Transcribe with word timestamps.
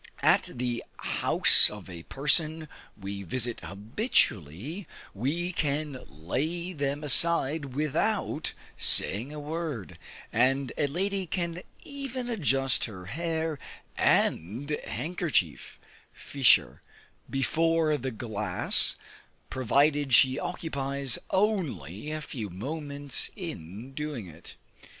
At 0.23 0.49
the 0.55 0.83
house 0.97 1.69
of 1.69 1.87
a 1.87 2.01
person 2.01 2.67
we 2.99 3.21
visit 3.21 3.59
habitually, 3.59 4.87
we 5.13 5.51
can 5.53 6.03
lay 6.09 6.73
them 6.73 7.03
aside 7.03 7.75
without 7.75 8.51
saying 8.77 9.31
a 9.31 9.39
word, 9.39 9.99
and 10.33 10.73
a 10.75 10.87
lady 10.87 11.27
can 11.27 11.61
even 11.83 12.29
adjust 12.31 12.85
her 12.85 13.05
hair 13.05 13.59
and 13.95 14.71
handkerchief, 14.85 15.79
(ficher) 16.17 16.79
before 17.29 17.95
the 17.95 18.09
glass, 18.09 18.95
provided 19.51 20.15
she 20.15 20.39
occupies 20.39 21.19
only 21.29 22.09
a 22.11 22.21
few 22.21 22.49
moments 22.49 23.29
in 23.35 23.91
doing 23.93 24.25
it. 24.27 24.55